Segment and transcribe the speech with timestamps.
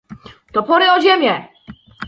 [0.53, 1.47] Topory o ziemię!